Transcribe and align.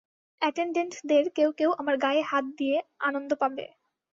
অ্যাটেনডেন্টদের 0.41 1.25
কেউ 1.35 1.49
কেউ 1.51 1.69
আমার 1.79 1.95
গায়ে 1.97 2.21
হাত 2.21 2.45
দিয়ে 2.57 2.77
আনন্দ 2.99 3.31
পাবে। 3.41 3.65